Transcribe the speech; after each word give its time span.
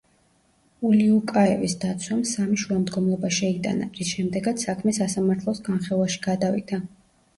ულიუკაევის 0.87 1.75
დაცვამ 1.83 2.23
სამი 2.31 2.57
შუამდგომლობა 2.61 3.31
შეიტანა, 3.41 3.91
რის 3.99 4.15
შემდეგაც 4.15 4.65
საქმე 4.69 4.95
სასამართლოს 5.01 5.63
განხილვაში 5.69 6.25
გადავიდა. 6.29 6.81